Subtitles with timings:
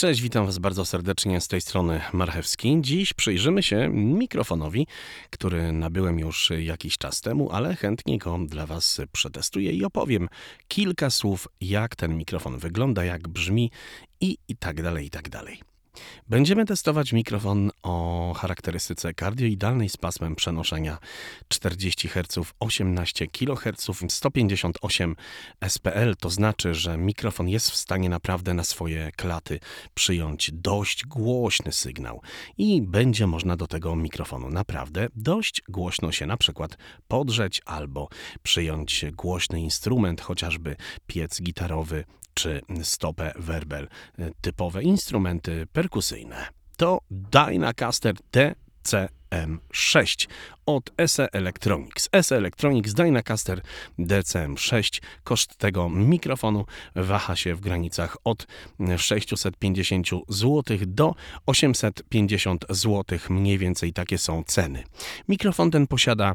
[0.00, 2.78] Cześć, witam Was bardzo serdecznie z tej strony Marchewski.
[2.80, 4.86] Dziś przyjrzymy się mikrofonowi,
[5.30, 10.28] który nabyłem już jakiś czas temu, ale chętnie go dla Was przetestuję i opowiem
[10.68, 13.70] kilka słów, jak ten mikrofon wygląda, jak brzmi
[14.20, 15.60] i, i tak dalej, i tak dalej.
[16.28, 20.98] Będziemy testować mikrofon o charakterystyce kardioidalnej z pasmem przenoszenia
[21.48, 25.16] 40 Hz, 18 kHz, 158
[25.68, 26.16] SPL.
[26.20, 29.60] To znaczy, że mikrofon jest w stanie naprawdę na swoje klaty
[29.94, 32.22] przyjąć dość głośny sygnał
[32.58, 36.78] i będzie można do tego mikrofonu naprawdę dość głośno się na przykład
[37.08, 38.08] podrzeć albo
[38.42, 40.76] przyjąć głośny instrument, chociażby
[41.06, 42.04] piec gitarowy
[42.36, 43.88] czy stopę werbel,
[44.40, 46.46] typowe instrumenty perkusyjne.
[46.76, 50.28] To Dynacaster DCM6
[50.66, 52.08] od SE Electronics.
[52.22, 53.60] SE Electronics Dynacaster
[53.98, 55.02] DCM6.
[55.24, 58.46] Koszt tego mikrofonu waha się w granicach od
[58.96, 61.14] 650 zł do
[61.46, 63.18] 850 zł.
[63.30, 64.84] Mniej więcej takie są ceny.
[65.28, 66.34] Mikrofon ten posiada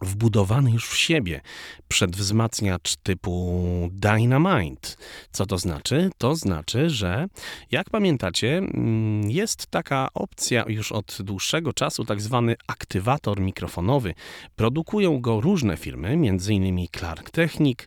[0.00, 1.40] wbudowany już w siebie
[1.88, 4.88] przedwzmacniacz typu Dynamite.
[5.32, 6.10] Co to znaczy?
[6.18, 7.26] To znaczy, że
[7.70, 14.14] jak pamiętacie, mm, jest taka opcja już od dłuższego czasu, tak zwany aktywator mikrofonowy.
[14.56, 16.86] Produkują go różne firmy, m.in.
[16.98, 17.78] Clark Technic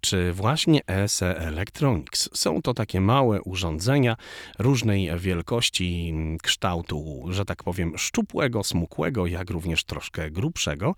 [0.00, 2.28] czy właśnie ESE Electronics.
[2.32, 4.16] Są to takie małe urządzenia
[4.58, 10.94] różnej wielkości, kształtu, że tak powiem, szczupłego, smukłego, jak również troszkę grubszego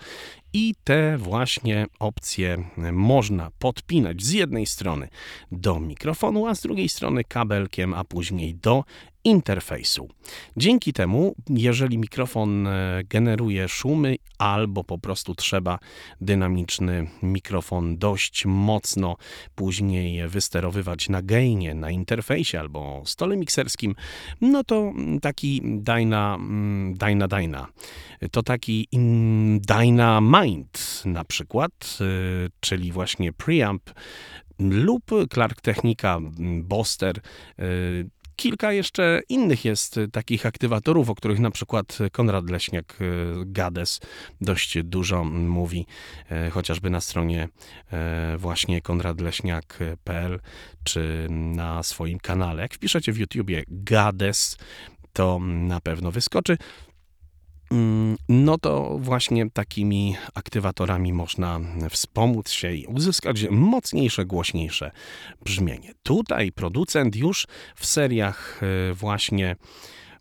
[0.53, 5.09] i te właśnie opcje można podpinać z jednej strony
[5.53, 8.84] do mikrofonu, a z drugiej strony kabelkiem, a później do
[9.25, 10.09] interfejsu.
[10.57, 15.79] Dzięki temu, jeżeli mikrofon e, generuje szumy albo po prostu trzeba
[16.21, 19.17] dynamiczny mikrofon dość mocno
[19.55, 23.95] później wysterowywać na gainie, na interfejsie albo stole mikserskim,
[24.41, 27.67] no to taki Dyna, mm, Dyna, Dyna,
[28.31, 28.89] to taki
[29.61, 32.05] Dynamind na przykład, e,
[32.61, 33.91] czyli właśnie preamp
[34.59, 36.21] lub Clark Technica
[36.62, 37.21] Boster
[37.59, 37.62] e,
[38.41, 44.01] Kilka jeszcze innych jest y, takich aktywatorów, o których na przykład Konrad Leśniak y, Gades
[44.41, 45.87] dość dużo mówi,
[46.47, 47.49] y, chociażby na stronie
[48.39, 50.41] właśnie konradleśniak.pl
[50.84, 52.62] czy na swoim kanale.
[52.62, 54.56] Jak wpiszecie w YouTubie Gades,
[55.12, 56.56] to na pewno wyskoczy.
[57.72, 61.60] Mm, no to właśnie takimi aktywatorami można
[61.91, 64.91] wspomóc się i uzyskać mocniejsze, głośniejsze
[65.44, 65.92] brzmienie.
[66.03, 69.56] Tutaj producent już w seriach e, właśnie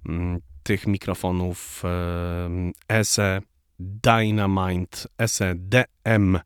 [0.05, 1.83] mm, tych mikrofonów
[2.89, 3.41] ESE
[3.79, 6.39] Dynamite, ESE DM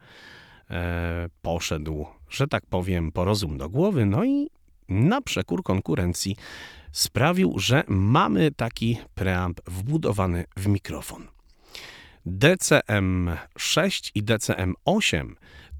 [0.69, 4.49] e, poszedł, że tak powiem, po rozum do głowy, no i
[4.89, 6.35] na przekór konkurencji
[6.93, 11.27] sprawił, że mamy taki preamp wbudowany w mikrofon.
[12.27, 15.33] DCM6 i DCM8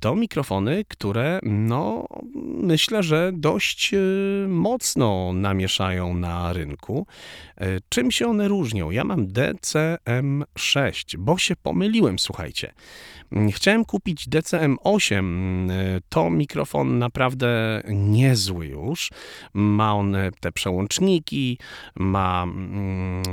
[0.04, 2.08] to mikrofony, które no,
[2.62, 3.98] myślę, że dość e,
[4.48, 7.08] mocno namieszają na rynku.
[7.58, 8.92] E, czym się one różnią?
[8.92, 12.74] Ja mam DCM6, bo się pomyliłem, słuchajcie.
[13.52, 15.72] Chciałem kupić DCM8.
[16.10, 19.12] To mikrofon naprawdę niezły już.
[19.54, 21.58] Ma on te przełączniki,
[21.96, 23.24] ma mm,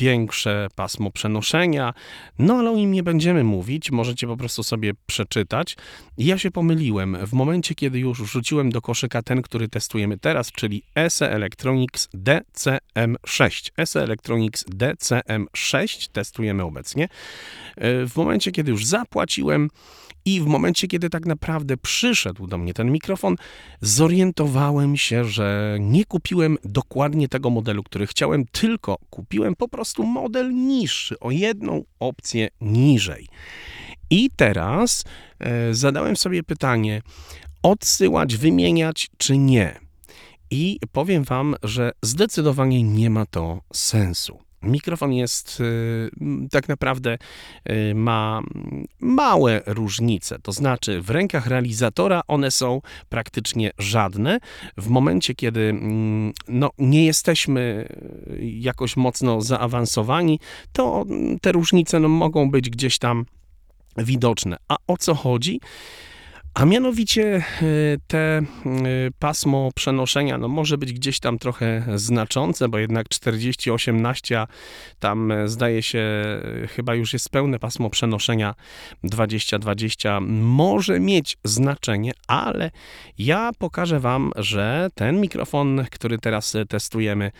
[0.00, 1.94] większe pasmo przenoszenia,
[2.38, 5.76] no ale o nim nie będziemy mówić, możecie po prostu sobie przeczytać.
[6.18, 7.26] Ja się pomyliłem.
[7.26, 13.70] W momencie, kiedy już wrzuciłem do koszyka ten, który testujemy teraz, czyli SE Electronics DCM6.
[13.86, 17.04] SE Electronics DCM6 testujemy obecnie.
[17.76, 19.68] E, w momencie, kiedy już zapłaciłem,
[20.24, 23.36] i w momencie, kiedy tak naprawdę przyszedł do mnie ten mikrofon,
[23.80, 30.54] zorientowałem się, że nie kupiłem dokładnie tego modelu, który chciałem, tylko kupiłem po prostu model
[30.54, 33.26] niższy, o jedną opcję niżej.
[34.10, 35.04] I teraz
[35.38, 37.02] e, zadałem sobie pytanie:
[37.62, 39.80] odsyłać, wymieniać czy nie?
[40.50, 44.49] I powiem Wam, że zdecydowanie nie ma to sensu.
[44.62, 46.10] Mikrofon jest y,
[46.50, 47.18] tak naprawdę
[47.70, 48.40] y, ma
[49.00, 54.38] małe różnice, to znaczy w rękach realizatora one są praktycznie żadne.
[54.76, 57.88] W momencie, kiedy mm, no, nie jesteśmy
[58.40, 60.40] jakoś mocno zaawansowani,
[60.72, 61.04] to
[61.42, 63.26] te różnice no, mogą być gdzieś tam
[63.96, 64.56] widoczne.
[64.68, 65.60] A o co chodzi?
[66.54, 67.42] A mianowicie e,
[68.06, 68.42] te e,
[69.18, 74.46] pasmo przenoszenia no może być gdzieś tam trochę znaczące, bo jednak 48 naścia
[74.98, 76.02] tam e, zdaje się
[76.68, 78.54] chyba już jest pełne pasmo przenoszenia
[79.04, 82.70] 20-20 może mieć znaczenie, ale
[83.18, 87.30] ja pokażę wam, że ten mikrofon, który teraz testujemy,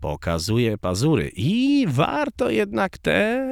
[0.00, 3.46] pokazuje pazury i warto jednak te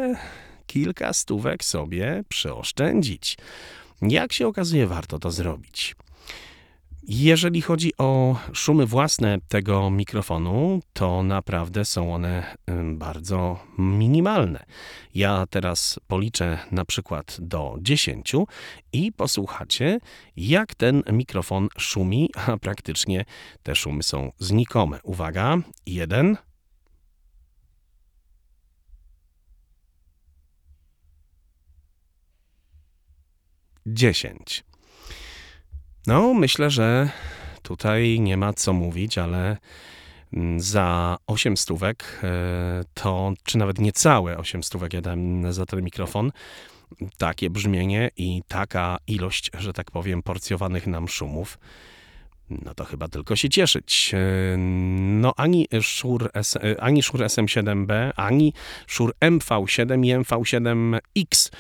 [0.67, 3.37] kilka stówek sobie przeoszczędzić.
[4.03, 5.97] Jak się okazuje, warto to zrobić.
[7.11, 12.57] Jeżeli chodzi o szumy własne tego mikrofonu, to naprawdę są one
[12.95, 14.65] bardzo minimalne.
[15.15, 18.33] Ja teraz policzę na przykład do 10
[18.93, 19.99] i posłuchacie,
[20.37, 23.25] jak ten mikrofon szumi, a praktycznie
[23.63, 25.01] te szumy są znikome.
[25.03, 25.57] Uwaga,
[25.87, 26.37] 1,
[33.95, 34.65] 10.
[36.07, 37.11] No, myślę, że
[37.63, 39.57] tutaj nie ma co mówić, ale
[40.33, 45.83] mm, za 8 stówek e, to, czy nawet niecałe 8 stówek ja dałem za ten
[45.83, 46.33] mikrofon,
[47.19, 51.59] takie brzmienie i taka ilość, że tak powiem, porcjowanych nam szumów,
[52.51, 54.11] no to chyba tylko się cieszyć.
[54.15, 58.53] E, no ani Shure, S, e, ani Shure SM7B, ani
[58.87, 61.51] Shure MV7 i MV7X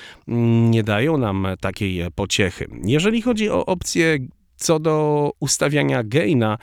[0.71, 2.69] nie dają nam takiej pociechy.
[2.85, 4.19] Jeżeli chodzi o opcję
[4.59, 6.59] co do ustawiania gaina,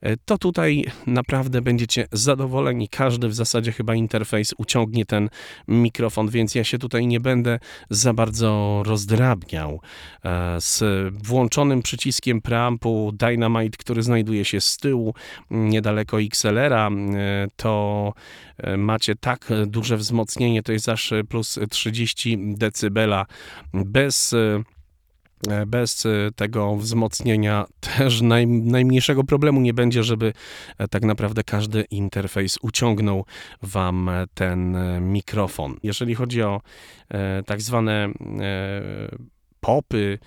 [0.00, 2.88] E, to tutaj naprawdę będziecie zadowoleni.
[2.88, 5.30] Każdy w zasadzie chyba interfejs uciągnie ten
[5.68, 7.58] mikrofon, więc ja się tutaj nie będę
[7.90, 9.80] za bardzo rozdrabniał.
[10.24, 10.84] E, z
[11.24, 15.14] włączonym przyciskiem preampu Dynamite, który znajduje się z tyłu,
[15.50, 16.90] niedaleko XLR-a, e,
[17.56, 18.12] to
[18.78, 23.26] macie tak duże wzmocnienie, to jest aż plus 30 dB
[23.72, 24.34] bez
[25.66, 27.66] bez e, tego wzmocnienia
[27.98, 30.32] też naj, najmniejszego problemu nie będzie, żeby
[30.78, 33.24] e, tak naprawdę każdy interfejs uciągnął
[33.62, 35.76] Wam ten mikrofon.
[35.82, 36.60] Jeżeli chodzi o
[37.46, 38.08] tak zwane
[39.60, 40.18] popy,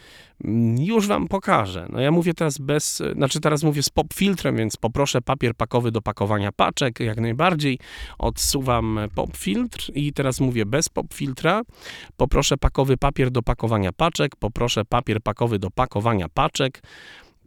[0.44, 1.88] mm, już wam pokażę.
[1.90, 5.92] No ja mówię teraz bez, znaczy teraz mówię z pop filtrem, więc poproszę papier pakowy
[5.92, 7.80] do pakowania paczek, jak najbardziej.
[8.20, 11.62] Odsuwam pop filtr i teraz mówię bez pop filtra.
[12.18, 16.82] Poproszę pakowy papier do pakowania paczek, poproszę papier pakowy do pakowania paczek.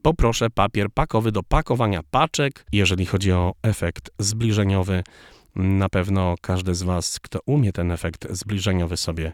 [0.02, 2.66] Poproszę papier pakowy do pakowania paczek.
[2.72, 5.02] Jeżeli chodzi o efekt zbliżeniowy,
[5.56, 9.32] na pewno każdy z Was, kto umie ten efekt zbliżeniowy sobie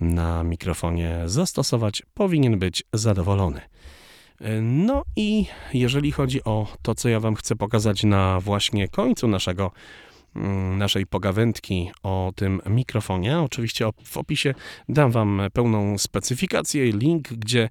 [0.00, 3.60] na mikrofonie zastosować, powinien być zadowolony.
[4.62, 9.72] No i jeżeli chodzi o to, co ja Wam chcę pokazać na właśnie końcu naszego
[10.36, 13.40] mm, naszej pogawędki o tym mikrofonie.
[13.40, 14.54] Oczywiście w opisie
[14.88, 17.68] dam Wam pełną specyfikację, link, gdzie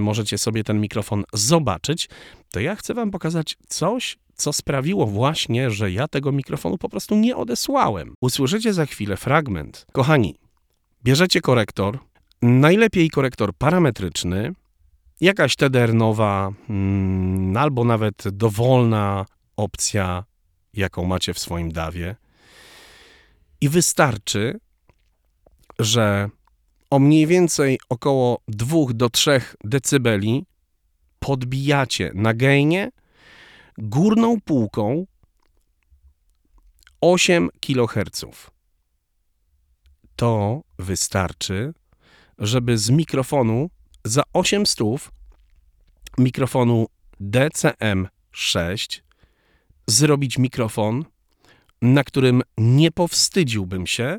[0.00, 2.08] możecie sobie ten mikrofon zobaczyć.
[2.52, 7.16] To ja chcę Wam pokazać coś, co sprawiło właśnie, że ja tego mikrofonu po prostu
[7.16, 8.14] nie odesłałem.
[8.20, 9.86] Usłyszycie za chwilę fragment.
[9.92, 10.36] Kochani,
[11.04, 11.98] bierzecie korektor,
[12.42, 14.52] najlepiej korektor parametryczny,
[15.20, 20.24] jakaś TDR nowa, mm, albo nawet dowolna opcja,
[20.74, 22.16] jaką macie w swoim dawie.
[23.60, 24.60] I wystarczy,
[25.78, 26.30] że
[26.90, 30.46] o mniej więcej około 2 do 3 decybeli
[31.18, 32.90] podbijacie na gainie
[33.78, 35.06] górną półką
[37.00, 38.24] 8 kHz.
[40.16, 41.74] To wystarczy,
[42.38, 43.70] żeby z mikrofonu
[44.04, 45.10] za 800
[46.18, 46.86] mikrofonu
[47.20, 49.00] DCM6
[49.86, 51.04] zrobić mikrofon,
[51.82, 54.18] na którym nie powstydziłbym się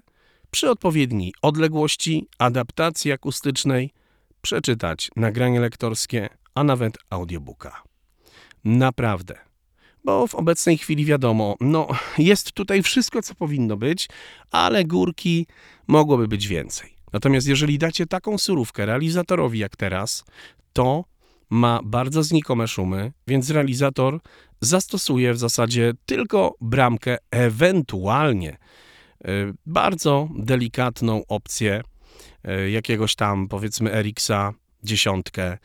[0.52, 3.94] przy odpowiedniej odległości, adaptacji akustycznej
[4.42, 7.84] przeczytać nagranie lektorskie, a nawet audiobooka.
[8.64, 9.47] Naprawdę
[10.08, 11.88] bo w obecnej chwili wiadomo, no
[12.18, 14.10] jest tutaj wszystko, co powinno być,
[14.52, 15.48] ale górki
[15.88, 16.94] mogłoby być więcej.
[17.14, 20.26] Natomiast jeżeli dacie taką surówkę realizatorowi jak teraz,
[20.74, 21.06] to
[21.50, 24.20] ma bardzo znikome szumy, więc realizator
[24.62, 31.82] zastosuje w zasadzie tylko bramkę, ewentualnie y, bardzo delikatną opcję
[32.48, 35.58] y, jakiegoś tam powiedzmy Erixa dziesiątkę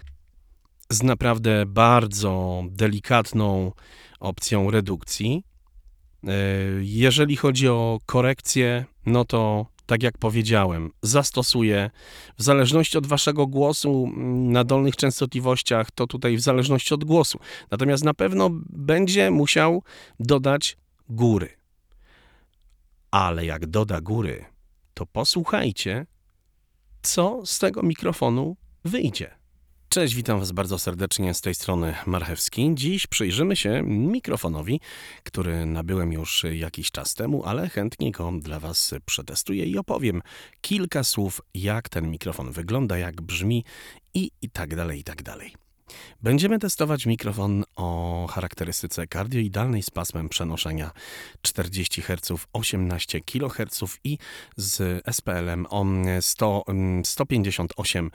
[0.92, 3.72] z naprawdę bardzo delikatną
[4.20, 5.44] opcją redukcji.
[6.25, 6.32] E,
[6.80, 11.90] jeżeli chodzi o korekcję, no to tak jak powiedziałem, zastosuję
[12.38, 17.38] w zależności od waszego głosu na dolnych częstotliwościach, to tutaj w zależności od głosu.
[17.70, 19.82] Natomiast na pewno będzie musiał
[20.20, 20.76] dodać
[21.08, 21.49] góry.
[23.11, 24.44] Ale jak doda góry,
[24.94, 26.06] to posłuchajcie,
[27.02, 29.41] co z tego mikrofonu wyjdzie.
[29.92, 32.70] Cześć, witam Was bardzo serdecznie z tej strony Marchewski.
[32.75, 34.80] Dziś przyjrzymy się mikrofonowi,
[35.22, 40.22] który nabyłem już jakiś czas temu, ale chętnie go dla Was przetestuję i opowiem
[40.61, 43.64] kilka słów, jak ten mikrofon wygląda, jak brzmi
[44.14, 45.54] i, i tak dalej, i tak dalej.
[46.22, 50.90] Będziemy testować mikrofon o charakterystyce kardioidalnej z pasmem przenoszenia
[51.42, 54.18] 40 Hz, 18 kHz i
[54.56, 55.84] z SPL-em o
[56.20, 56.64] 100,
[57.04, 58.11] 158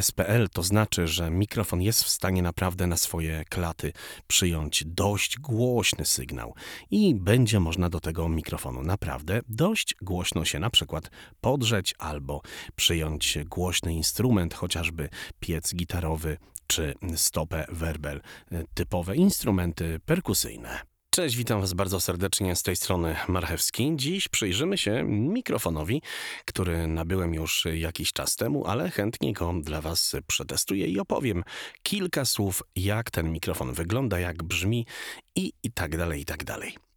[0.00, 0.48] SPL.
[0.52, 3.92] To znaczy, że mikrofon jest w stanie naprawdę na swoje klaty
[4.26, 6.54] przyjąć dość głośny sygnał
[6.90, 11.10] i będzie można do tego mikrofonu naprawdę dość głośno się na przykład
[11.40, 12.42] podrzeć albo
[12.76, 15.08] przyjąć głośny instrument, chociażby
[15.40, 18.20] piec gitarowy czy stopę werbel,
[18.74, 20.80] typowe instrumenty perkusyjne.
[21.14, 23.92] Cześć, witam Was bardzo serdecznie z tej strony Marchewski.
[23.96, 26.02] Dziś przyjrzymy się mikrofonowi,
[26.44, 31.44] który nabyłem już jakiś czas temu, ale chętnie go dla Was przetestuję i opowiem
[31.82, 34.86] kilka słów, jak ten mikrofon wygląda, jak brzmi
[35.36, 36.89] i, i tak dalej, i tak dalej.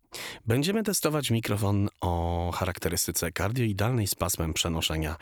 [0.46, 5.16] Będziemy testować mikrofon o charakterystyce kardioidalnej z pasmem przenoszenia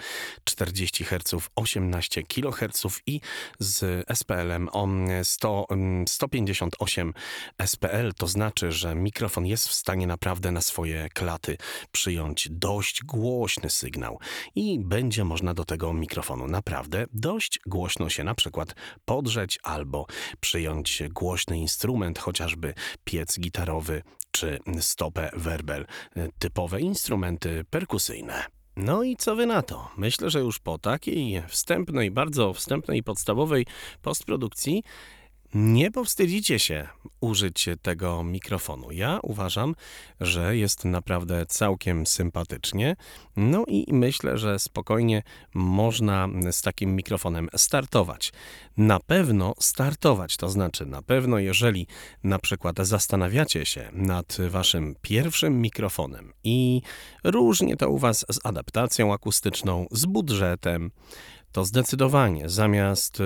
[0.44, 3.22] 40 Hz, 18 kHz i
[3.60, 4.88] z SPL-em o
[5.24, 5.68] 100,
[6.08, 7.14] 158
[7.66, 8.14] SPL.
[8.18, 11.58] To znaczy, że mikrofon jest w stanie naprawdę na swoje klaty
[11.92, 14.20] przyjąć dość głośny sygnał
[14.56, 20.06] i będzie można do tego mikrofonu naprawdę dość głośno się na przykład podrzeć albo
[20.40, 25.86] przyjąć głośny instrument, chociażby piec gitarowy czy stopę werbel,
[26.40, 28.44] typowe instrumenty perkusyjne.
[28.76, 29.90] No i co wy na to?
[29.98, 33.66] Myślę, że już po takiej wstępnej, bardzo wstępnej, podstawowej
[34.02, 34.84] postprodukcji
[35.54, 36.88] nie powstydzicie się
[37.22, 38.92] użyć tego mikrofonu.
[38.92, 39.76] Ja uważam,
[40.22, 42.96] że jest naprawdę całkiem sympatycznie.
[43.36, 48.34] No i myślę, że spokojnie można z takim mikrofonem startować.
[48.78, 51.88] Na pewno startować, to znaczy na pewno, jeżeli
[52.24, 56.82] na przykład zastanawiacie się nad waszym pierwszym mikrofonem i
[57.24, 60.92] różnie to u was z adaptacją akustyczną, z budżetem,
[61.52, 63.24] to zdecydowanie zamiast y,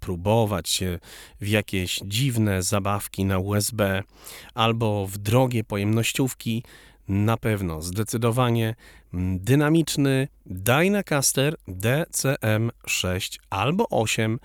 [0.00, 0.98] próbować się
[1.40, 4.02] w jakieś dziwne zabawki na USB
[4.54, 6.62] albo w drogie pojemnościówki,
[7.08, 8.74] na pewno zdecydowanie
[9.36, 14.38] dynamiczny Dynacaster DCM6 albo 8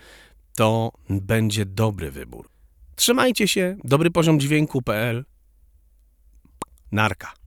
[0.56, 2.50] to będzie dobry wybór.
[2.96, 5.26] Trzymajcie się, dobry poziom dźwięku.pl.
[6.92, 7.41] Narka.